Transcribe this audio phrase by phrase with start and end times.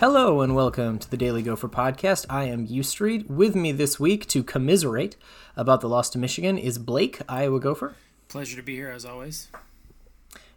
[0.00, 2.24] Hello and welcome to the Daily Gopher podcast.
[2.30, 3.28] I am U Street.
[3.28, 5.14] With me this week to commiserate
[5.56, 7.96] about the loss to Michigan is Blake, Iowa Gopher,
[8.28, 9.48] Pleasure to be here as always.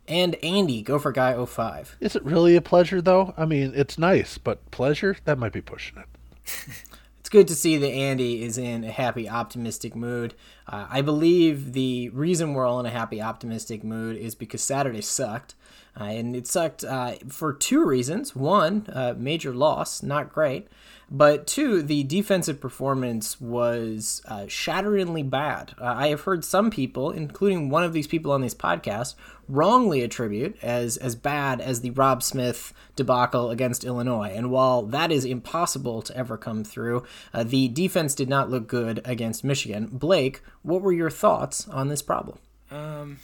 [0.08, 1.98] and Andy, Gopher Guy 05.
[2.00, 3.34] Is it really a pleasure, though?
[3.36, 5.18] I mean, it's nice, but pleasure?
[5.26, 6.08] That might be pushing it.
[7.20, 10.34] It's good to see that Andy is in a happy, optimistic mood.
[10.68, 15.00] Uh, I believe the reason we're all in a happy, optimistic mood is because Saturday
[15.00, 15.56] sucked.
[16.00, 18.36] Uh, and it sucked uh, for two reasons.
[18.36, 20.68] One, uh, major loss, not great.
[21.12, 25.76] But two, the defensive performance was uh, shatteringly bad.
[25.80, 29.14] Uh, I have heard some people, including one of these people on this podcast,
[29.48, 34.32] wrongly attribute as as bad as the Robb Smith debacle against Illinois.
[34.34, 38.68] And while that is impossible to ever come through, uh, the defense did not look
[38.68, 39.90] good against Michigan.
[39.92, 42.40] Blake, what were your thoughts on this problem?
[42.72, 43.20] Um,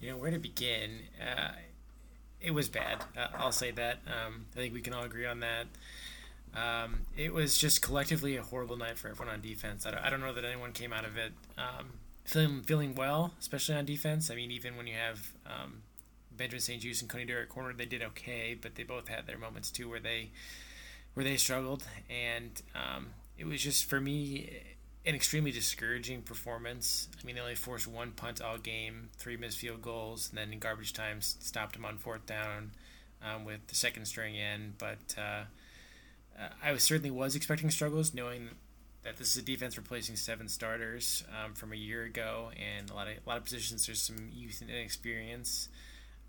[0.00, 1.00] you know where to begin.
[1.20, 1.52] Uh,
[2.40, 3.04] it was bad.
[3.16, 3.98] Uh, I'll say that.
[4.06, 5.66] Um, I think we can all agree on that.
[6.54, 9.84] Um, it was just collectively a horrible night for everyone on defense.
[9.84, 11.94] I don't, I don't know that anyone came out of it um,
[12.24, 14.30] feeling feeling well, especially on defense.
[14.30, 15.82] I mean, even when you have um,
[16.34, 19.70] Benjamin St-Juste and Coney Derrick corner, they did okay, but they both had their moments
[19.70, 20.30] too where they
[21.14, 24.50] where they struggled, and um, it was just for me
[25.06, 27.08] an extremely discouraging performance.
[27.20, 30.52] I mean, they only forced one punt all game, three missed field goals, and then
[30.52, 32.72] in garbage time stopped them on fourth down
[33.22, 34.74] um, with the second string in.
[34.78, 35.44] But uh,
[36.38, 38.50] uh, I was certainly was expecting struggles, knowing
[39.04, 42.94] that this is a defense replacing seven starters um, from a year ago, and a
[42.94, 45.68] lot of a lot of positions there's some youth and inexperience.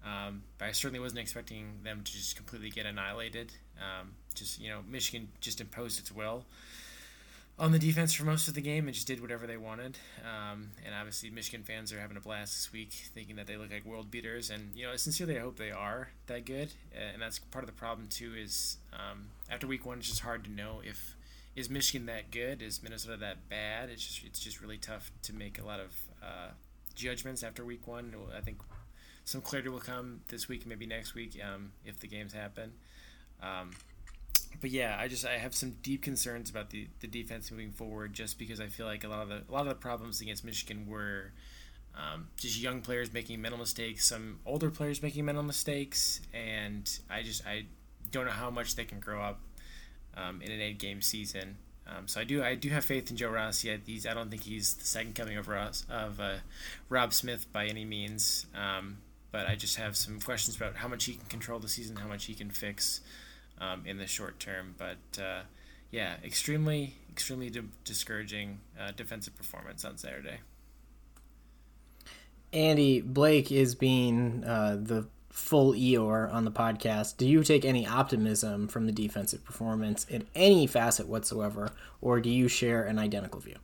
[0.06, 3.54] Um, but I certainly wasn't expecting them to just completely get annihilated.
[3.80, 6.46] Um, just you know, Michigan just imposed its will
[7.60, 9.98] on the defense for most of the game and just did whatever they wanted.
[10.24, 13.72] Um, and obviously, Michigan fans are having a blast this week, thinking that they look
[13.72, 14.50] like world beaters.
[14.50, 16.70] And you know, sincerely, I hope they are that good.
[16.96, 18.34] And that's part of the problem too.
[18.36, 21.16] Is um, after week one, it's just hard to know if
[21.56, 23.90] is Michigan that good, is Minnesota that bad.
[23.90, 26.50] It's just it's just really tough to make a lot of uh,
[26.94, 28.14] judgments after week one.
[28.36, 28.60] I think
[29.26, 32.74] some clarity will come this week, maybe next week, um, if the games happen.
[34.60, 38.14] But yeah, I just I have some deep concerns about the, the defense moving forward,
[38.14, 40.44] just because I feel like a lot of the a lot of the problems against
[40.44, 41.32] Michigan were
[41.96, 47.24] um, just young players making mental mistakes, some older players making mental mistakes, and I
[47.24, 47.66] just I
[48.12, 49.40] don't know how much they can grow up
[50.16, 51.58] um, in an eight game season.
[51.88, 53.70] Um, so I do I do have faith in Joe Rossi.
[53.70, 56.36] Yet He's I don't think he's the second coming of Ross, of uh,
[56.90, 58.98] Robb Smith by any means, um,
[59.32, 62.08] but I just have some questions about how much he can control the season, how
[62.08, 63.02] much he can fix
[63.60, 64.76] um, in the short term.
[64.78, 65.42] But uh,
[65.92, 70.40] yeah, extremely, extremely di- discouraging uh, defensive performance on Saturday.
[72.54, 77.18] Andy Blake is being uh, the full Eeyore on the podcast.
[77.18, 82.30] Do you take any optimism from the defensive performance in any facet whatsoever, or do
[82.30, 83.58] you share an identical view?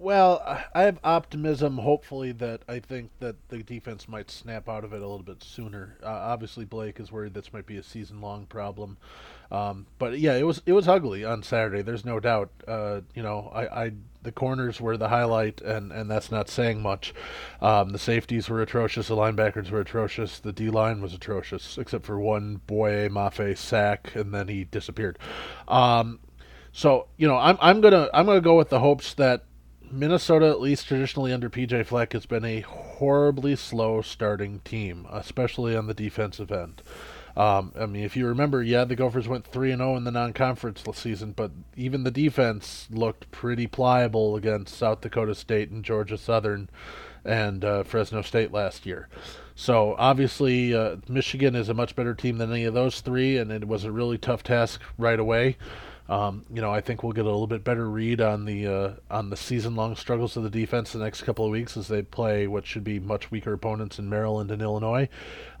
[0.00, 0.40] Well,
[0.74, 5.02] I have optimism, hopefully, that I think that the defense might snap out of it
[5.02, 5.98] a little bit sooner.
[6.02, 8.96] Uh, obviously, Blake is worried this might be a season-long problem,
[9.50, 11.82] um, but yeah, it was it was ugly on Saturday.
[11.82, 12.48] There's no doubt.
[12.66, 16.80] Uh, you know, I, I the corners were the highlight, and, and that's not saying
[16.80, 17.12] much.
[17.60, 19.08] Um, the safeties were atrocious.
[19.08, 20.38] The linebackers were atrocious.
[20.38, 25.18] The D line was atrocious, except for one Boye Mafe sack, and then he disappeared.
[25.68, 26.20] Um,
[26.72, 29.44] so you know, I'm I'm gonna I'm gonna go with the hopes that
[29.90, 35.76] Minnesota, at least traditionally under PJ Fleck, has been a horribly slow starting team, especially
[35.76, 36.82] on the defensive end.
[37.36, 40.10] Um, I mean, if you remember, yeah, the Gophers went three and zero in the
[40.10, 46.18] non-conference season, but even the defense looked pretty pliable against South Dakota State and Georgia
[46.18, 46.68] Southern
[47.24, 49.08] and uh, Fresno State last year.
[49.54, 53.52] So obviously, uh, Michigan is a much better team than any of those three, and
[53.52, 55.56] it was a really tough task right away.
[56.10, 58.92] Um, you know, I think we'll get a little bit better read on the uh,
[59.08, 62.48] on the season-long struggles of the defense the next couple of weeks as they play
[62.48, 65.08] what should be much weaker opponents in Maryland and Illinois.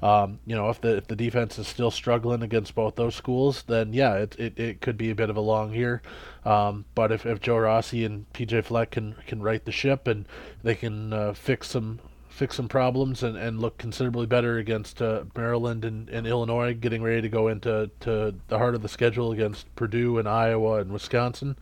[0.02, 3.62] Um, you know, if the if the defense is still struggling against both those schools,
[3.68, 6.02] then yeah, it it, it could be a bit of a long year.
[6.44, 10.26] Um, but if, if Joe Rossi and PJ Fleck can can right the ship and
[10.64, 12.00] they can uh, fix some
[12.40, 17.02] fix some problems and, and look considerably better against uh, Maryland and, and Illinois, getting
[17.02, 20.90] ready to go into to the heart of the schedule against Purdue and Iowa and
[20.90, 21.58] Wisconsin,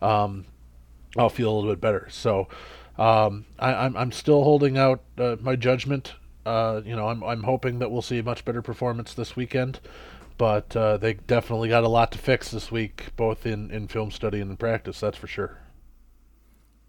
[0.00, 0.44] um,
[1.18, 2.06] I'll feel a little bit better.
[2.10, 2.46] So
[2.96, 6.14] um, I, am I'm, I'm still holding out uh, my judgment.
[6.46, 9.80] Uh, you know, I'm I'm hoping that we'll see a much better performance this weekend,
[10.38, 14.12] but uh, they definitely got a lot to fix this week, both in, in film
[14.12, 15.00] study and in practice.
[15.00, 15.58] That's for sure.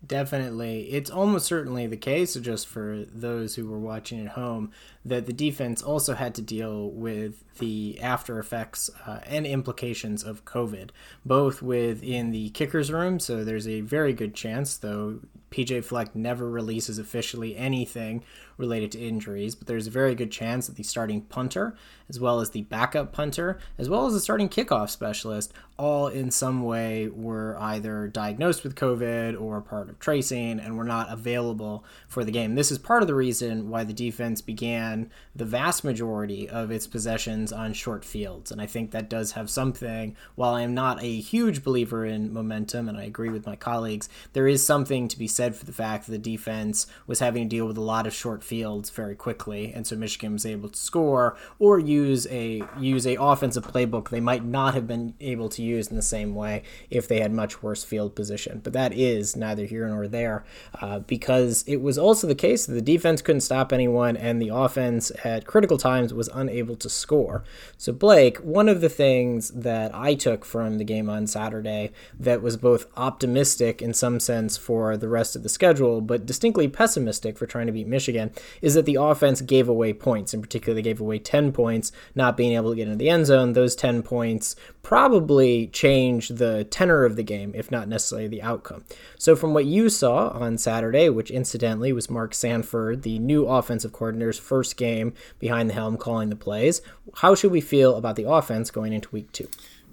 [0.06, 0.92] Definitely.
[0.92, 4.71] It's almost certainly the case, just for those who were watching at home,
[5.03, 10.45] that the defense also had to deal with the after effects uh, and implications of
[10.45, 10.89] COVID,
[11.25, 13.19] both within the kicker's room.
[13.19, 15.19] So there's a very good chance, though
[15.51, 18.24] PJ Fleck never releases officially anything
[18.57, 21.75] related to injuries, but there's a very good chance that the starting punter,
[22.09, 26.31] as well as the backup punter, as well as the starting kickoff specialist, all in
[26.31, 31.83] some way were either diagnosed with COVID or part of tracing and were not available
[32.07, 32.56] for the game.
[32.56, 34.91] This is part of the reason why the defense began
[35.36, 38.52] the vast majority of its possessions on short fields.
[38.52, 42.34] And I think that does have something, while I am not a huge believer in
[42.34, 45.72] momentum, and I agree with my colleagues, there is something to be said for the
[45.72, 49.16] fact that the defense was having to deal with a lot of short fields very
[49.16, 54.10] quickly, and so Michigan was able to score or use a use a offensive playbook
[54.10, 57.32] they might not have been able to use in the same way if they had
[57.32, 58.60] much worse field position.
[58.64, 60.44] But that is neither here nor there,
[60.82, 64.50] uh, because it was also the case that the defense couldn't stop anyone, and the
[64.50, 67.44] offense at critical times was unable to score.
[67.78, 72.42] So Blake, one of the things that I took from the game on Saturday that
[72.42, 77.38] was both optimistic in some sense for the rest of the schedule, but distinctly pessimistic
[77.38, 78.31] for trying to beat Michigan,
[78.62, 80.33] is that the offense gave away points.
[80.33, 83.25] In particular, they gave away 10 points, not being able to get into the end
[83.25, 83.54] zone.
[83.54, 88.83] Those 10 points probably changed the tenor of the game, if not necessarily the outcome.
[89.18, 93.92] So, from what you saw on Saturday, which incidentally was Mark Sanford, the new offensive
[93.92, 96.81] coordinator's first game behind the helm calling the plays,
[97.15, 99.50] how should we feel about the offense going into week two?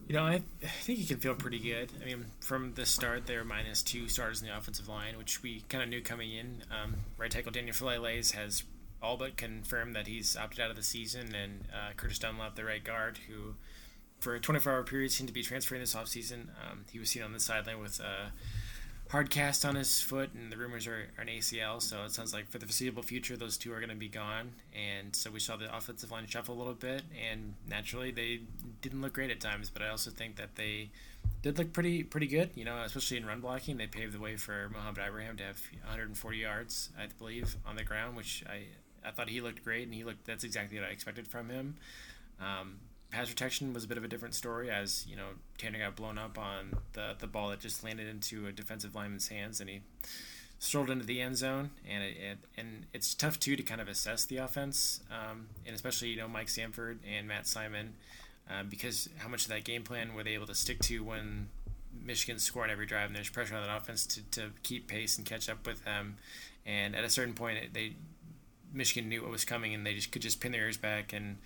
[0.08, 1.92] You know, I, I think you can feel pretty good.
[2.00, 5.42] I mean, from the start, they were minus two starters in the offensive line, which
[5.42, 6.62] we kind of knew coming in.
[6.70, 8.62] Um, right tackle Daniel Faalele has
[9.02, 12.64] all but confirmed that he's opted out of the season, and uh, Curtis Dunlap, the
[12.64, 13.54] right guard, who
[14.18, 16.48] for a 24 hour period seemed to be transferring this offseason.
[16.70, 18.32] Um, he was seen on the sideline with a
[19.10, 21.80] hard cast on his foot, and the rumors are, are an ACL.
[21.80, 24.52] So it sounds like for the foreseeable future, those two are going to be gone.
[24.74, 28.40] And so we saw the offensive line shuffle a little bit, and naturally they
[28.82, 29.70] didn't look great at times.
[29.70, 30.90] But I also think that they
[31.42, 32.50] did look pretty pretty good.
[32.54, 35.60] You know, especially in run blocking, they paved the way for Mohamed Ibrahim to have
[35.84, 38.64] 140 yards, I believe, on the ground, which I
[39.06, 41.76] I thought he looked great, and he looked that's exactly what I expected from him.
[42.40, 42.78] Um,
[43.10, 46.18] pass protection was a bit of a different story as you know Tanner got blown
[46.18, 49.80] up on the the ball that just landed into a defensive lineman's hands and he
[50.58, 51.70] strolled into the end zone.
[51.88, 55.74] And it, it and it's tough too to kind of assess the offense um, and
[55.74, 57.94] especially you know Mike Sanford and Matt Simon
[58.50, 61.48] um, because how much of that game plan were they able to stick to when
[62.04, 65.26] Michigan's scoring every drive and there's pressure on that offense to, to keep pace and
[65.26, 66.16] catch up with them.
[66.66, 67.94] And at a certain point they
[68.72, 71.38] Michigan knew what was coming and they just could just pin their ears back and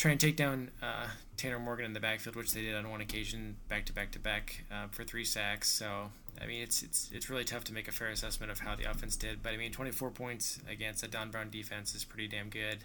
[0.00, 3.02] try and take down uh, Tanner Morgan in the backfield, which they did on one
[3.02, 5.70] occasion, back to back to back uh, for three sacks.
[5.70, 6.10] So
[6.40, 8.84] I mean, it's it's it's really tough to make a fair assessment of how the
[8.84, 9.42] offense did.
[9.42, 12.78] But I mean, 24 points against a Don Brown defense is pretty damn good,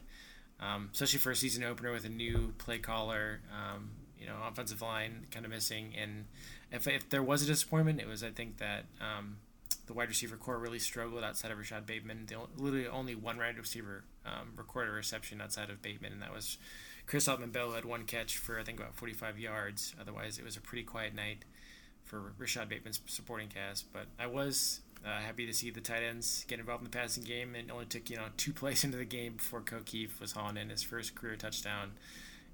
[0.59, 3.39] um, especially for a season opener with a new play caller.
[3.49, 5.93] Um, you know, offensive line kind of missing.
[5.97, 6.25] And
[6.71, 9.37] if, if there was a disappointment, it was I think that um,
[9.85, 12.25] the wide receiver core really struggled outside of Rashod Bateman.
[12.27, 16.33] They literally only one wide receiver um, recorded a reception outside of Bateman, and that
[16.33, 16.57] was
[17.07, 19.95] Chris Autman-Bell had one catch for I think about 45 yards.
[19.99, 21.45] Otherwise, it was a pretty quiet night
[22.03, 23.91] for Rashod Bateman's supporting cast.
[23.93, 27.23] But I was uh, happy to see the tight ends get involved in the passing
[27.23, 30.31] game, and it only took you know two plays into the game before Kieft was
[30.31, 31.91] hauling in his first career touchdown.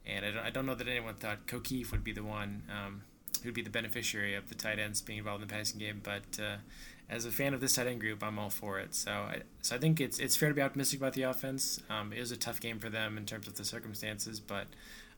[0.06, 3.04] And I don't, I don't know that anyone thought Kieft would be the one um,
[3.44, 6.40] who'd be the beneficiary of the tight ends being involved in the passing game, but
[6.42, 6.58] uh,
[7.12, 8.96] as a fan of this tight end group, I'm all for it.
[8.96, 11.82] So, I, so I think it's it's fair to be optimistic about the offense.
[11.90, 14.68] Um, it was a tough game for them in terms of the circumstances, but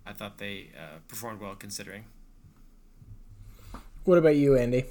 [0.05, 2.05] I thought they uh, performed well considering.
[4.05, 4.85] What about you, Andy?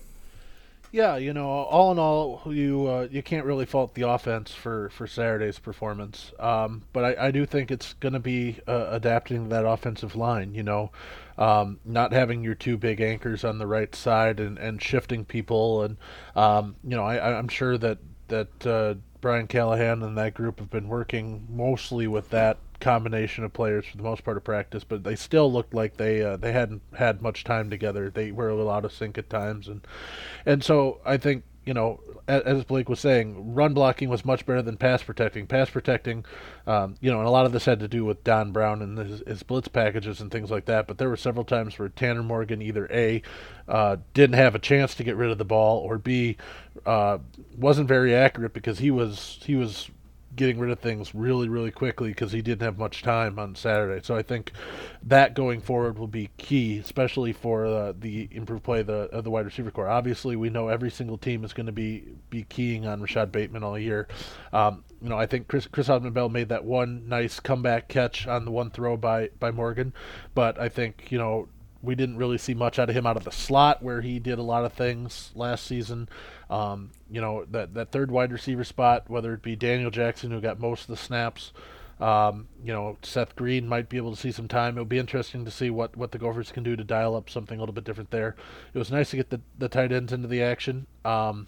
[0.92, 4.90] Yeah, you know, all in all, you uh, you can't really fault the offense for,
[4.90, 6.32] for Saturday's performance.
[6.38, 10.54] Um, but I, I do think it's going to be uh, adapting that offensive line.
[10.54, 10.90] You know,
[11.38, 15.82] um, not having your two big anchors on the right side and, and shifting people,
[15.82, 15.96] and
[16.36, 17.96] um, you know, I, I'm sure that
[18.28, 23.52] that uh, Brian Callahan and that group have been working mostly with that combination of
[23.52, 26.52] players for the most part of practice, but they still looked like they uh, they
[26.52, 28.10] hadn't had much time together.
[28.10, 29.86] They were a little out of sync at times, and
[30.44, 34.62] and so I think you know as Blake was saying, run blocking was much better
[34.62, 35.46] than pass protecting.
[35.46, 36.24] Pass protecting,
[36.66, 38.96] um, you know, and a lot of this had to do with Don Brown and
[38.96, 40.86] his, his, blitz packages and things like that.
[40.86, 43.22] But there were several times where Tanner Morgan either a
[43.68, 46.36] uh, didn't have a chance to get rid of the ball, or b
[46.86, 47.18] uh,
[47.56, 49.90] wasn't very accurate because he was he was
[50.34, 54.00] getting rid of things really, really quickly because he didn't have much time on Saturday.
[54.02, 54.52] So I think
[55.02, 59.24] that going forward will be key, especially for uh, the improved play of the, of
[59.24, 59.88] the wide receiver core.
[59.88, 63.62] Obviously, we know every single team is going to be be keying on Rashod Bateman
[63.62, 64.08] all year.
[64.52, 68.44] Um, you know, I think Chris Chris Autman-Bell made that one nice comeback catch on
[68.44, 69.92] the one throw by by Morgan,
[70.34, 71.48] but I think you know
[71.82, 74.38] we didn't really see much out of him out of the slot where he did
[74.38, 76.08] a lot of things last season.
[76.52, 80.38] Um, you know that that third wide receiver spot, whether it be Daniel Jackson who
[80.38, 81.50] got most of the snaps,
[81.98, 84.74] um, you know Seth Green might be able to see some time.
[84.74, 87.56] It'll be interesting to see what, what the Gophers can do to dial up something
[87.58, 88.36] a little bit different there.
[88.74, 90.86] It was nice to get the the tight ends into the action.
[91.06, 91.46] Um,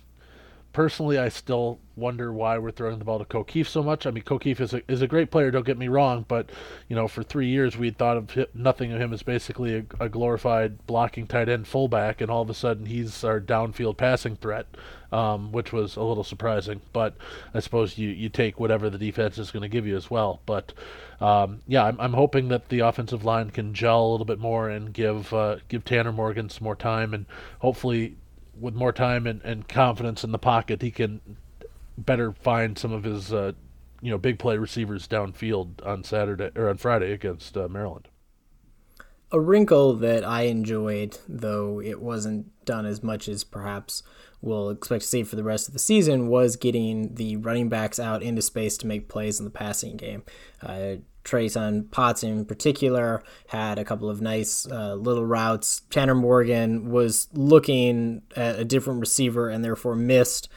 [0.75, 4.07] personally, I still wonder why we're throwing the ball to Ko Kieft so much.
[4.07, 6.51] I mean, Ko Kieft is a, is a great player, don't get me wrong, but,
[6.89, 9.85] you know, for three years we thought of him, nothing of him as basically a,
[10.05, 14.35] a, glorified blocking tight end fullback, and all of a sudden he's our downfield passing
[14.35, 14.67] threat,
[15.13, 16.81] um, which was a little surprising.
[16.93, 17.17] But
[17.55, 20.41] I suppose you, you take whatever the defense is going to give you as well.
[20.45, 20.73] But,
[21.21, 24.69] um, yeah, I'm, I'm hoping that the offensive line can gel a little bit more
[24.69, 27.27] and give, uh, give Tanner Morgan some more time and
[27.61, 28.17] hopefully
[28.59, 31.21] with more time and, and confidence in the pocket, he can
[31.97, 33.53] better find some of his uh,
[34.01, 38.09] you know big play receivers downfield on Saturday or on Friday against uh, Maryland.
[39.33, 44.03] A wrinkle that I enjoyed, though it wasn't done as much as perhaps
[44.41, 47.99] we'll expect to see for the rest of the season, was getting the running backs
[47.99, 50.23] out into space to make plays in the passing game.
[50.63, 55.83] Uh, Treyson Potts in particular had a couple of nice uh, little routes.
[55.91, 60.49] Tanner Morgan was looking at a different receiver and therefore missed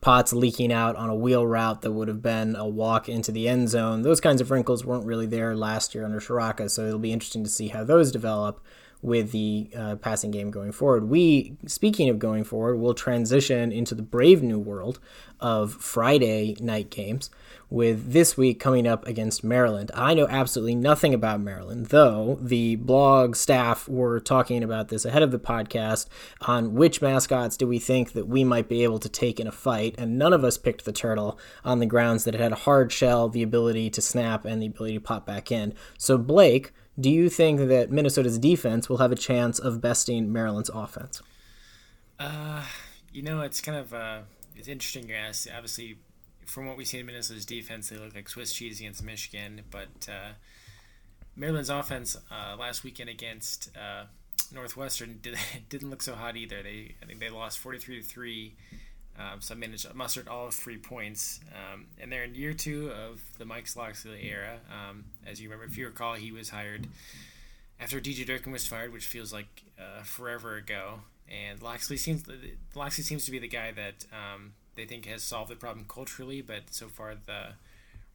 [0.00, 3.48] Potts leaking out on a wheel route that would have been a walk into the
[3.48, 4.00] end zone.
[4.00, 7.44] Those kinds of wrinkles weren't really there last year under Ciarrocca, so it'll be interesting
[7.44, 8.64] to see how those develop
[9.02, 11.08] with the uh, passing game going forward.
[11.08, 14.98] We, speaking of going forward, will transition into the brave new world
[15.40, 17.30] of Friday night games
[17.70, 19.90] with this week coming up against Maryland.
[19.94, 25.22] I know absolutely nothing about Maryland, though the blog staff were talking about this ahead
[25.22, 26.06] of the podcast
[26.42, 29.52] on which mascots do we think that we might be able to take in a
[29.52, 32.56] fight, and none of us picked the turtle on the grounds that it had a
[32.56, 35.72] hard shell, the ability to snap, and the ability to pop back in.
[35.96, 40.70] So, Blake, do you think that Minnesota's defense will have a chance of besting Maryland's
[40.72, 41.22] offense?
[42.18, 42.64] Uh,
[43.12, 44.20] you know, it's kind of uh,
[44.56, 45.48] it's interesting you ask.
[45.54, 45.96] Obviously,
[46.44, 49.62] from what we see in Minnesota's defense, they look like Swiss cheese against Michigan.
[49.70, 50.32] But uh,
[51.36, 54.04] Maryland's offense uh, last weekend against uh,
[54.52, 55.36] Northwestern did,
[55.68, 56.62] didn't look so hot either.
[56.62, 58.56] They I think they lost forty three to three.
[59.20, 63.44] Um, so managed mustered all three points, um, and they're in year two of the
[63.44, 64.58] Mike Locksley era.
[64.70, 66.86] Um, as you remember, if you recall, he was hired
[67.78, 71.00] after DJ Durkin was fired, which feels like uh, forever ago.
[71.28, 72.24] And Locksley seems
[72.74, 76.40] Locksley seems to be the guy that um, they think has solved the problem culturally,
[76.40, 77.54] but so far the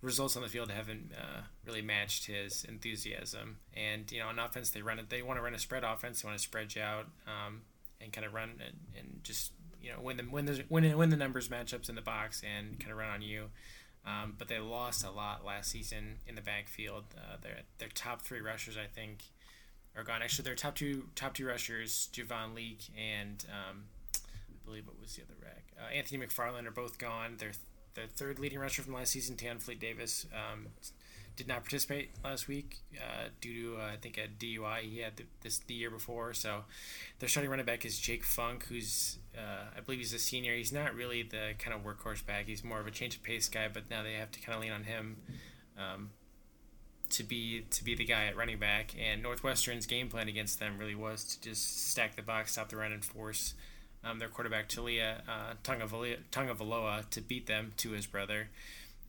[0.01, 3.57] results on the field haven't uh, really matched his enthusiasm.
[3.75, 5.09] And you know, on offense, they run it.
[5.09, 6.21] They want to run a spread offense.
[6.21, 7.61] They want to spread you out um,
[8.01, 9.51] and kind of run and, and, just
[9.85, 12.91] you know win the win the win the numbers matchups in the box and kind
[12.91, 13.49] of run on you.
[14.05, 17.03] Um, but they lost a lot last season in the backfield.
[17.15, 19.23] Uh, their their top three rushers, I think,
[19.95, 20.21] are gone.
[20.21, 23.83] Actually, their top two top two rushers, Javon Leake and um,
[24.15, 25.65] I believe it was the other rack.
[25.79, 27.37] Uh, Anthony McFarland are both gone.
[27.37, 27.51] Their
[27.93, 30.67] their third leading rusher from last season, Tayon Fleet-Davis, um,
[31.35, 35.17] did not participate last week uh, due to uh, I think a DUI he had
[35.17, 36.33] the, this the year before.
[36.33, 36.65] So
[37.19, 40.55] their starting running back is Jake Funk, who's uh, I believe he's a senior.
[40.55, 42.45] He's not really the kind of workhorse back.
[42.45, 43.67] He's more of a change of pace guy.
[43.71, 45.17] But now they have to kind of lean on him.
[45.77, 46.09] Um,
[47.09, 50.77] to be to be the guy at running back, and Northwestern's game plan against them
[50.77, 53.53] really was to just stack the box, stop the run, and force
[54.03, 58.49] um, their quarterback Taulia uh, Tagovailoa to beat them to his brother,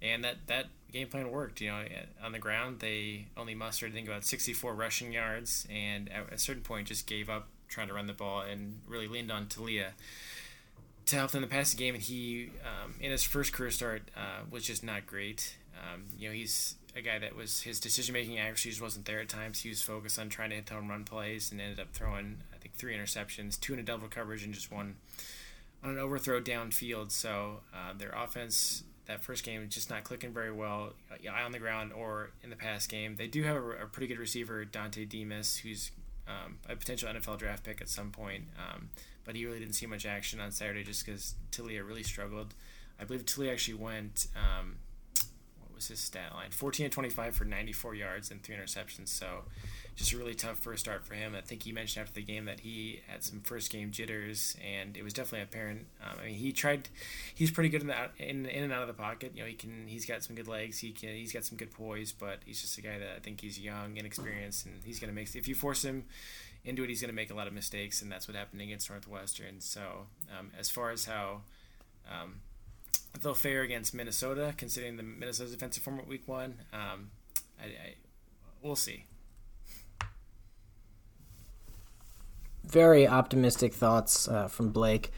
[0.02, 1.61] and that that game plan worked.
[1.61, 1.85] You know,
[2.23, 6.38] on the ground they only mustered I think about 64 rushing yards, and at a
[6.38, 9.91] certain point just gave up trying to run the ball and really leaned on Taulia
[11.07, 11.95] to help them in the passing game.
[11.95, 15.57] And he, um, in his first career start, uh, was just not great.
[15.77, 19.21] Um, you know, he's a guy that was his decision making accuracy just wasn't there
[19.21, 19.61] at times.
[19.61, 22.57] He was focused on trying to hit home run plays and ended up throwing I
[22.59, 24.97] think three interceptions, two in a double coverage, and just one
[25.85, 27.13] on an overthrow downfield.
[27.13, 31.59] So uh, their offense that first game just not clicking very well, eye on the
[31.59, 33.17] ground or in the pass game.
[33.17, 35.93] They do have a, a pretty good receiver, Dontay Demus, who's
[36.28, 38.45] um, a potential NFL draft pick at some point.
[38.59, 38.90] Um,
[39.25, 42.54] but he really didn't see much action on Saturday just because Taulia really struggled.
[43.00, 44.28] I believe Taulia actually went.
[44.37, 44.76] Um,
[45.76, 46.50] was his stat line?
[46.50, 49.09] 14 and 25 for 94 yards and three interceptions.
[49.09, 49.45] So
[49.97, 51.35] just a really tough first start for him.
[51.37, 54.97] I think he mentioned after the game that he had some first game jitters, and
[54.97, 55.87] it was definitely apparent.
[56.02, 56.88] Um, I mean, he tried.
[57.35, 59.33] He's pretty good in, the, in in and out of the pocket.
[59.35, 59.87] You know, he can.
[59.87, 60.78] He's got some good legs.
[60.78, 61.11] He can.
[61.11, 63.97] He's got some good poise, but he's just a guy that I think he's young,
[63.97, 65.35] inexperienced, and he's gonna make.
[65.35, 66.04] If you force him
[66.64, 69.61] into it, he's gonna make a lot of mistakes, and that's what happened against Northwestern.
[69.61, 70.06] So
[70.38, 71.40] um, as far as how
[72.11, 72.40] um,
[73.23, 76.57] they'll fare against Minnesota, considering the Minnesota's defensive form at week one.
[76.73, 77.11] Um,
[77.61, 77.95] I, I,
[78.63, 79.07] we'll see.
[82.65, 85.13] Very optimistic thoughts uh, from Blake.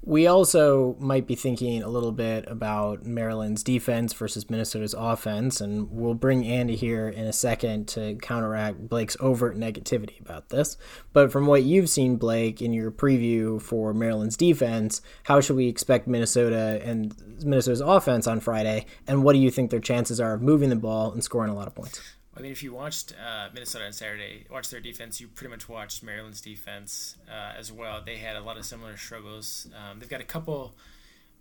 [0.00, 5.90] We also might be thinking a little bit about Maryland's defense versus Minnesota's offense, and
[5.90, 10.78] we'll bring Andy here in a second to counteract Blake's overt negativity about this.
[11.12, 15.66] But from what you've seen, Blake, in your preview for Maryland's defense, how should we
[15.66, 17.14] expect Minnesota and
[17.44, 20.76] Minnesota's offense on Friday, and what do you think their chances are of moving the
[20.76, 22.00] ball and scoring a lot of points?
[22.38, 25.68] I mean, if you watched uh, Minnesota on Saturday, watched their defense, you pretty much
[25.68, 28.00] watched Maryland's defense uh, as well.
[28.04, 29.66] They had a lot of similar struggles.
[29.74, 30.74] Um, they've got a couple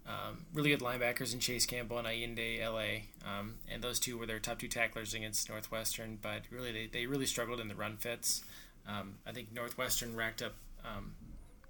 [0.07, 4.25] um, really good linebackers in Chance Campbell and Ayinde Eley, um, and those two were
[4.25, 6.17] their top two tacklers against Northwestern.
[6.19, 8.41] But really, they, they really struggled in the run fits.
[8.87, 11.11] Um, I think Northwestern racked up um,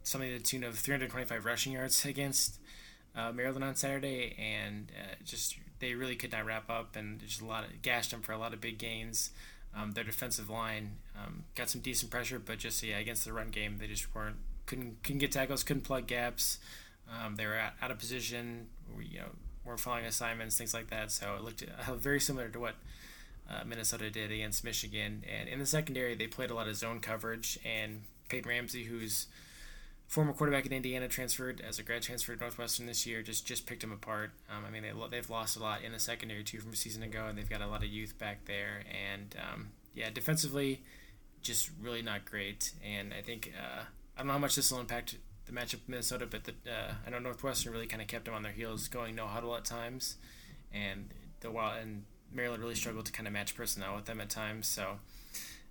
[0.03, 2.59] something to the tune of 325 rushing yards against
[3.13, 7.41] uh, Maryland on Saturday, and uh, just they really could not wrap up, and just
[7.41, 9.31] a lot of gashed them for a lot of big gains.
[9.75, 13.49] Um, their defensive line um, got some decent pressure, but just yeah, against the run
[13.49, 16.59] game, they just weren't couldn't couldn't get tackles, couldn't plug gaps.
[17.09, 18.67] Um, they were out, out of position,
[18.99, 19.29] you know,
[19.63, 21.11] weren't following assignments, things like that.
[21.11, 22.75] So it looked uh, very similar to what
[23.49, 25.23] uh, Minnesota did against Michigan.
[25.29, 29.27] And in the secondary, they played a lot of zone coverage, and Peyton Ramsey, who's
[30.07, 33.21] former quarterback in Indiana transferred as a grad transfer to Northwestern this year.
[33.21, 34.31] Just just picked him apart.
[34.49, 37.03] Um, I mean, they they've lost a lot in the secondary too from a season
[37.03, 38.83] ago, and they've got a lot of youth back there.
[39.11, 40.81] And um, yeah, defensively,
[41.41, 42.71] just really not great.
[42.85, 43.83] And I think uh,
[44.15, 46.93] I don't know how much this will impact the matchup with Minnesota, but the, uh,
[47.05, 49.65] I know Northwestern really kind of kept them on their heels, going no huddle at
[49.65, 50.17] times,
[50.73, 51.09] and
[51.39, 54.67] the while and Maryland really struggled to kind of match personnel with them at times.
[54.67, 54.99] So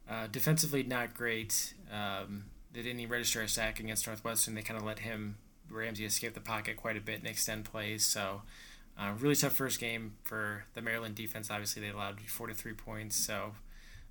[0.09, 1.75] uh, defensively, not great.
[1.92, 2.44] Um,
[2.76, 4.54] they didn't even register a sack against Northwestern.
[4.54, 5.38] They kind of let him
[5.70, 8.04] Ramsey escape the pocket quite a bit and extend plays.
[8.04, 8.42] So
[8.98, 11.50] uh, really tough first game for the Maryland defense.
[11.50, 13.16] Obviously, they allowed four to three points.
[13.16, 13.52] So,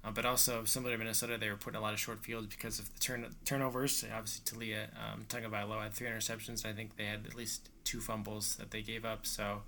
[0.04, 2.80] uh, but also similar to Minnesota, they were putting a lot of short fields because
[2.80, 4.04] of the turn turnovers.
[4.04, 6.65] Obviously, Taulia um, Tagovailoa had three interceptions.
[6.65, 9.28] I think they had at least two fumbles that they gave up.
[9.28, 9.62] So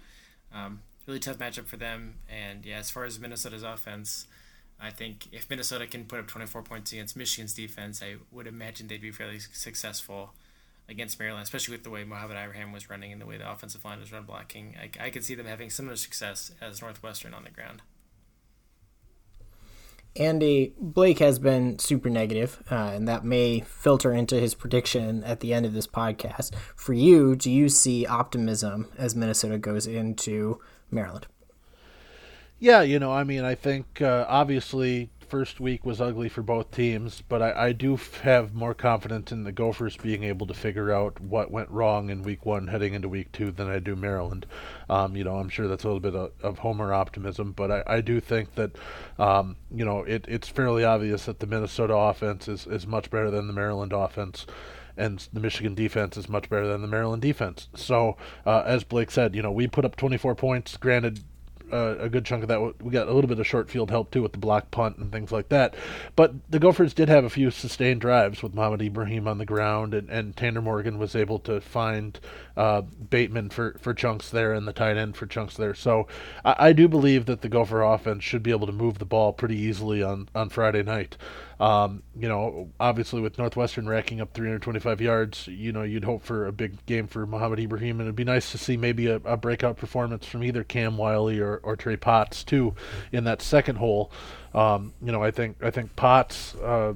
[0.52, 2.16] um, really tough matchup for them.
[2.28, 4.26] And yeah, as far as Minnesota's offense.
[4.80, 8.88] I think if Minnesota can put up 24 points against Michigan's defense, I would imagine
[8.88, 10.34] they'd be fairly successful
[10.90, 13.84] against Maryland, especially with the way Mohamed Ibrahim was running and the way the offensive
[13.84, 14.76] line was run blocking.
[14.80, 17.82] I, I could see them having similar success as Northwestern on the ground.
[20.16, 25.42] Andy, Blake has been super negative, uh, and that may filter into his prediction at
[25.42, 26.56] the end of this podcast.
[26.76, 30.60] For you, do you see optimism as Minnesota goes into
[30.90, 31.28] Maryland?
[32.60, 36.72] Yeah, you know, I mean, I think uh, obviously first week was ugly for both
[36.72, 40.54] teams, but I, I do f- have more confidence in the Gophers being able to
[40.54, 43.96] figure out what went wrong in week one heading into week two than I do
[43.96, 44.48] Maryland.
[44.90, 47.84] Um, you know, I'm sure that's a little bit of, of Homer optimism, but I,
[47.86, 48.72] I do think that,
[49.20, 53.30] um, you know, it, it's fairly obvious that the Minnesota offense is, is much better
[53.30, 54.48] than the Maryland offense
[54.96, 57.68] and the Michigan defense is much better than the Maryland defense.
[57.76, 58.18] So,
[58.48, 60.76] uh, as Blake said, you know, we put up 24 points.
[60.76, 61.20] Granted,
[61.72, 62.82] uh, a good chunk of that.
[62.82, 65.12] We got a little bit of short field help too with the block punt and
[65.12, 65.76] things like that.
[66.16, 69.94] But the Gophers did have a few sustained drives with Mohamed Ibrahim on the ground,
[69.94, 72.20] and, and Tanner Morgan was able to find
[72.56, 75.74] uh, Bateman for, for chunks there and the tight end for chunks there.
[75.74, 76.08] So
[76.44, 79.34] I, I do believe that the Gopher offense should be able to move the ball
[79.34, 81.18] pretty easily on, on Friday night.
[81.60, 86.46] Um, you know, obviously with Northwestern racking up 325 yards, you know, you'd hope for
[86.46, 89.38] a big game for Mohamed Ibrahim, and it'd be nice to see maybe a, a
[89.38, 92.76] breakout performance from either Cam Wiley or, or Trey Potts too
[93.12, 94.12] in that second hole.
[94.54, 96.56] Um, you know, I think I think Potts.
[96.56, 96.94] Uh,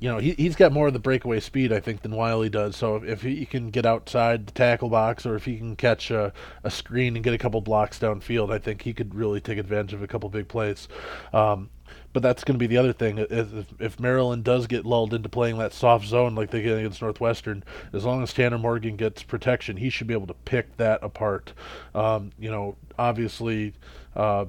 [0.00, 2.74] you know, he, he's got more of the breakaway speed, I think, than Wiley does.
[2.74, 6.10] So if, if he can get outside the tackle box or if he can catch
[6.10, 6.32] a,
[6.64, 9.92] a screen and get a couple blocks downfield, I think he could really take advantage
[9.92, 10.88] of a couple big plays.
[11.34, 11.68] Um,
[12.12, 13.18] but that's going to be the other thing.
[13.18, 17.02] If, if Maryland does get lulled into playing that soft zone like they did against
[17.02, 21.02] Northwestern, as long as Tanner Morgan gets protection, he should be able to pick that
[21.02, 21.52] apart.
[21.94, 23.74] Um, you know, obviously,
[24.16, 24.46] uh,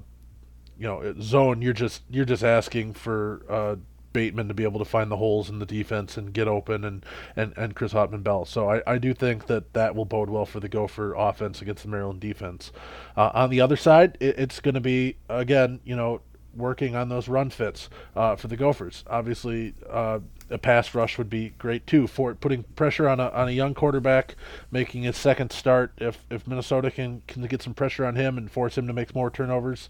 [0.78, 1.62] you know, zone.
[1.62, 3.76] You're just you're just asking for uh,
[4.14, 7.06] Bateman to be able to find the holes in the defense and get open and,
[7.36, 8.46] and, and Chris Autman Bell.
[8.46, 11.84] So I, I do think that that will bode well for the Gopher offense against
[11.84, 12.72] the Maryland defense.
[13.16, 16.22] Uh, on the other side, it, it's going to be, again, you know,
[16.56, 19.04] working on those run fits uh, for the Gophers.
[19.08, 20.20] Obviously, uh,
[20.52, 23.74] a pass rush would be great too for putting pressure on a on a young
[23.74, 24.36] quarterback
[24.70, 25.94] making his second start.
[25.98, 29.16] If if Minnesota can can get some pressure on him and force him to make
[29.16, 29.90] more turnovers,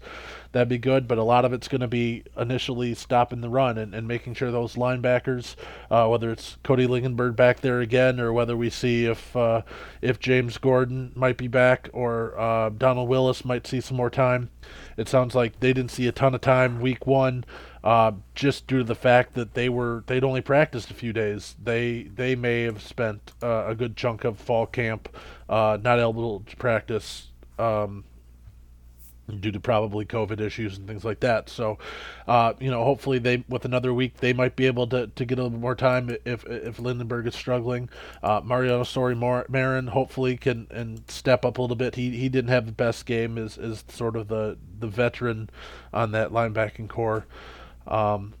[0.52, 1.08] that'd be good.
[1.08, 4.34] But a lot of it's going to be initially stopping the run and, and making
[4.34, 5.56] sure those linebackers,
[5.90, 9.62] uh, whether it's Cody Lindenberg back there again or whether we see if uh,
[10.00, 14.50] if James Gordon might be back or uh, Donald Willis might see some more time.
[14.96, 17.44] It sounds like they didn't see a ton of time week one
[17.84, 21.56] uh, just due to the fact that they were they'd only practiced a few days.
[21.62, 25.08] They they may have spent uh, a good chunk of fall camp
[25.48, 28.04] uh, not able to practice um,
[29.40, 31.48] due to probably COVID issues and things like that.
[31.48, 31.78] So,
[32.26, 35.38] uh, you know, hopefully they with another week they might be able to, to get
[35.38, 37.88] a little more time if if Lindenberg is struggling.
[38.22, 41.94] Uh, Mariano Sori-Marin hopefully can and step up a little bit.
[41.96, 45.50] He he didn't have the best game as is sort of the the veteran
[45.92, 47.26] on that linebacking core.
[47.86, 48.34] Um,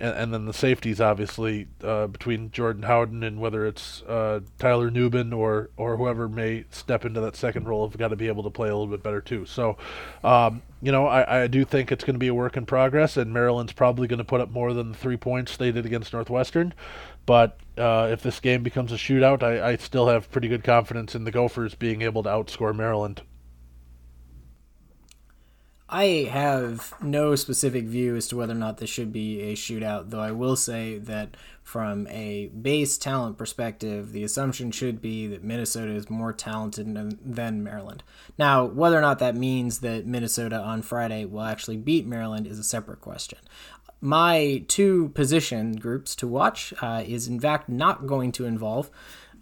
[0.00, 4.90] and, and, then the safeties, obviously, uh, between Jordan Howden and whether it's uh, Tyler
[4.90, 8.44] Nubin or or whoever may step into that second role, have got to be able
[8.44, 9.44] to play a little bit better too.
[9.44, 9.76] So,
[10.22, 13.16] um, you know, I, I do think it's going to be a work in progress,
[13.16, 16.12] and Maryland's probably going to put up more than the three points they did against
[16.12, 16.74] Northwestern.
[17.26, 21.14] But uh, if this game becomes a shootout, I, I still have pretty good confidence
[21.14, 23.22] in the Gophers being able to outscore Maryland.
[25.90, 30.10] I have no specific view as to whether or not this should be a shootout,
[30.10, 35.42] though I will say that from a base talent perspective, the assumption should be that
[35.42, 38.02] Minnesota is more talented than Maryland.
[38.38, 42.58] Now, whether or not that means that Minnesota on Friday will actually beat Maryland is
[42.58, 43.38] a separate question.
[44.00, 48.90] My two position groups to watch uh, is, in fact, not going to involve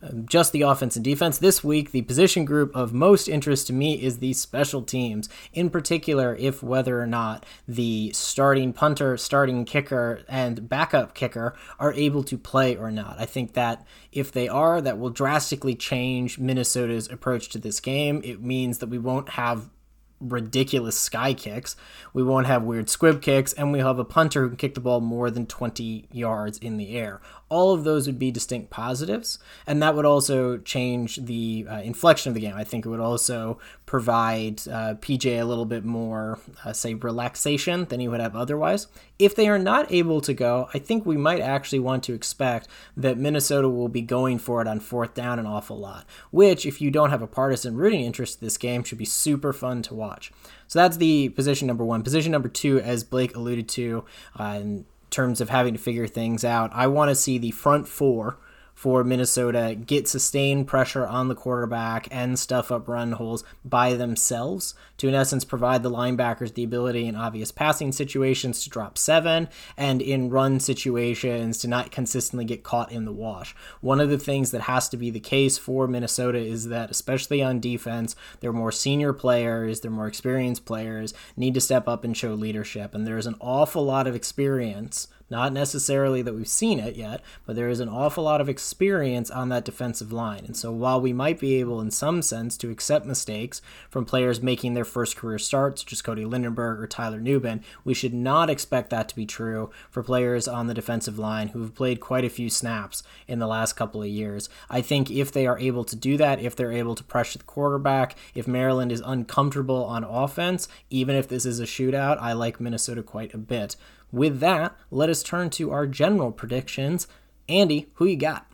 [0.07, 1.39] Um, just the offense and defense.
[1.39, 5.71] This week, the position group of most interest to me is the special teams, in
[5.71, 12.23] particular, if whether or not the starting punter, starting kicker, and backup kicker are able
[12.25, 13.17] to play or not.
[13.19, 18.21] I think that if they are, that will drastically change Minnesota's approach to this game.
[18.25, 19.71] It means that we won't have
[20.21, 21.77] ridiculous sky kicks.
[22.13, 24.81] We won't have weird squib kicks, and we'll have a punter who can kick the
[24.81, 27.21] ball more than 20 yards in the air.
[27.49, 32.31] All of those would be distinct positives, and that would also change the uh, inflection
[32.31, 32.55] of the game.
[32.55, 37.85] I think it would also provide uh, PJ a little bit more, uh, say, relaxation
[37.85, 38.89] than he would have otherwise.
[39.17, 42.67] If they are not able to go, I think we might actually want to expect
[42.97, 46.81] that Minnesota will be going for it on fourth down an awful lot, which, if
[46.81, 49.95] you don't have a partisan rooting interest in this game, should be super fun to
[49.95, 50.33] watch.
[50.67, 52.03] So that's the position number one.
[52.03, 54.05] Position number two, as Blake alluded to,
[54.39, 57.87] uh, in terms of having to figure things out, I want to see the front
[57.87, 58.39] four
[58.77, 64.75] for Minnesota get sustained pressure on the quarterback and stuff up run holes by themselves
[64.99, 69.49] to, in essence, provide the linebackers the ability in obvious passing situations to drop seven
[69.79, 73.57] and in run situations to not consistently get caught in the wash.
[73.81, 77.43] One of the things that has to be the case for Minnesota is that, especially
[77.43, 82.15] on defense, they're more senior players, they're more experienced players, need to step up and
[82.15, 82.95] show leadership.
[82.95, 87.57] And there's an awful lot of experience not necessarily that we've seen it yet, but
[87.57, 90.45] there is an awful lot of experience on that defensive line.
[90.45, 93.61] And so while we might be able, in some sense, to accept mistakes
[93.91, 97.95] from players making their first career starts, such as Cody Lindenberg or Tyler Nubin, we
[97.95, 101.75] should not expect that to be true for players on the defensive line who have
[101.75, 104.49] played quite a few snaps in the last couple of years.
[104.71, 107.45] I think if they are able to do that, if they're able to pressure the
[107.45, 112.61] quarterback, if Maryland is uncomfortable on offense, even if this is a shootout, I like
[112.61, 113.77] Minnesota quite a bit.
[114.13, 117.07] With that, let us turn to our general predictions.
[117.49, 118.47] Andy, who you got?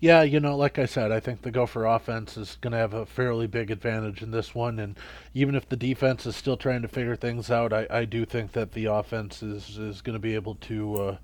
[0.00, 2.92] Yeah, you know, like I said, I think the Gopher offense is going to have
[2.92, 4.78] a fairly big advantage in this one.
[4.78, 4.98] And
[5.32, 8.52] even if the defense is still trying to figure things out, I, I do think
[8.52, 10.94] that the offense is, is going to be able to.
[10.94, 11.16] Uh,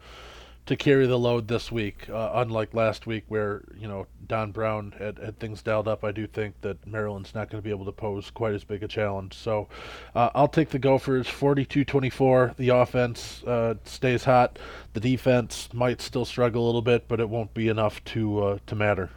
[0.70, 2.08] to carry the load this week.
[2.08, 6.12] Uh, unlike last week, where you know Don Brown had, had things dialed up, I
[6.12, 8.88] do think that Maryland's not going to be able to pose quite as big a
[8.88, 9.34] challenge.
[9.34, 9.66] So
[10.14, 12.54] uh, I'll take the Gophers 42-24.
[12.54, 14.60] The offense uh, stays hot.
[14.92, 18.58] The defense might still struggle a little bit, but it won't be enough to uh,
[18.66, 19.10] to matter.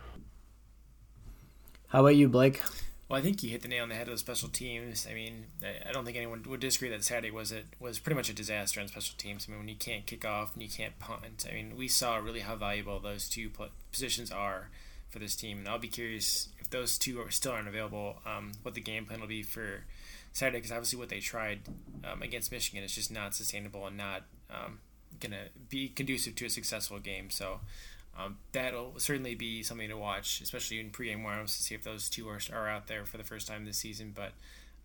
[1.90, 2.64] How about you, Blake?
[3.14, 5.06] Well, I think you hit the nail on the head of the special teams.
[5.08, 5.46] I mean,
[5.88, 8.82] I don't think anyone would disagree that Saturday was it was pretty much a disaster
[8.82, 9.46] on special teams.
[9.48, 12.16] I mean, when you can't kick off and you can't punt, I mean, we saw
[12.16, 13.52] really how valuable those two
[13.92, 14.72] positions are
[15.12, 18.54] for this team, and I'll be curious if those two are still aren't available, um,
[18.64, 19.84] what the game plan will be for
[20.32, 21.60] Saturday because obviously what they tried
[22.04, 24.80] um, against Michigan is just not sustainable and not um,
[25.20, 27.30] gonna be conducive to a successful game.
[27.30, 27.60] So
[28.18, 32.10] um, that'll certainly be something to watch, especially in pregame warm-ups to see if those
[32.10, 34.14] two are, are out there for the first time this season.
[34.16, 34.34] But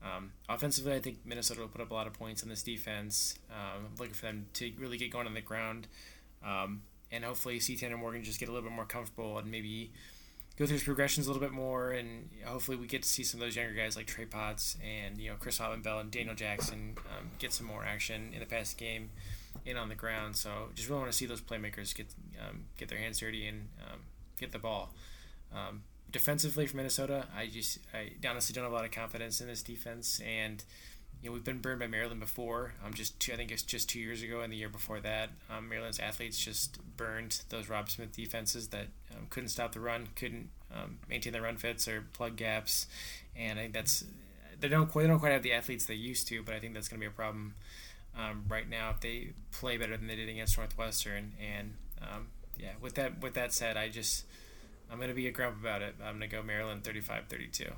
[0.03, 3.38] um, offensively, I think Minnesota will put up a lot of points on this defense.
[3.51, 5.88] Um, I'm looking for them to really get going on the ground,
[6.45, 9.93] um, and hopefully see Tanner Morgan just get a little bit more comfortable and maybe
[10.57, 11.91] go through his progressions a little bit more.
[11.91, 15.19] And hopefully we get to see some of those younger guys like Trey Potts and
[15.19, 18.79] you know Chris Autman-Bell and Daniel Jackson um, get some more action in the past
[18.79, 19.11] game
[19.66, 20.37] and on the ground.
[20.37, 22.07] So just really want to see those playmakers get
[22.40, 24.01] um, get their hands dirty and um,
[24.38, 24.92] get the ball.
[25.55, 29.47] Um, defensively for Minnesota, I just I honestly don't have a lot of confidence in
[29.47, 30.62] this defense, and
[31.23, 32.75] you know we've been burned by Maryland before.
[32.85, 35.31] Um, just two, I think it's just two years ago and the year before that,
[35.51, 40.09] um, Maryland's athletes just burned those Robb Smith defenses that um, couldn't stop the run,
[40.16, 42.87] couldn't um, maintain the run fits or plug gaps,
[43.37, 44.05] and I think that's
[44.61, 46.75] they don't quite they don't quite have the athletes they used to, but I think
[46.75, 47.55] that's going to be a problem
[48.18, 51.33] um, right now if they play better than they did against Northwestern.
[51.40, 52.28] And um,
[52.59, 54.24] yeah, with that with that said, I just
[54.90, 55.94] I'm gonna be a grump about it.
[56.04, 57.70] I'm gonna go Maryland 35-32.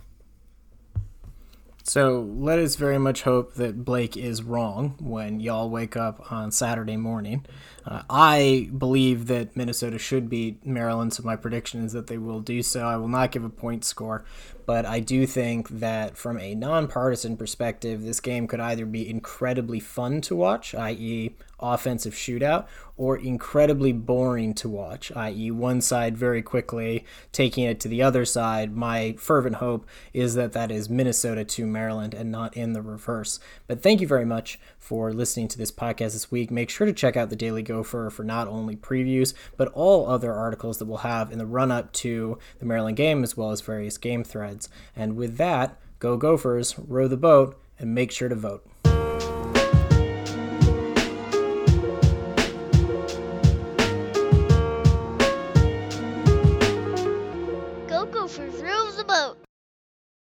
[1.82, 6.52] So let us very much hope that Blake is wrong when y'all wake up on
[6.52, 7.44] Saturday morning.
[7.84, 12.40] Uh, I believe that Minnesota should beat Maryland, so my prediction is that they will
[12.40, 12.86] do so.
[12.86, 14.24] I will not give a point score,
[14.66, 19.80] but I do think that from a nonpartisan perspective, this game could either be incredibly
[19.80, 22.66] fun to watch, i.e., offensive shootout,
[22.96, 28.24] or incredibly boring to watch, i.e., one side very quickly taking it to the other
[28.24, 28.76] side.
[28.76, 33.40] My fervent hope is that that is Minnesota to Maryland and not in the reverse.
[33.66, 36.50] But thank you very much for listening to this podcast this week.
[36.50, 40.32] Make sure to check out the Daily Gopher for not only previews, but all other
[40.32, 43.60] articles that we'll have in the run up to the Maryland game, as well as
[43.60, 44.68] various game threads.
[44.96, 48.66] And with that, go Gophers, row the boat, and make sure to vote.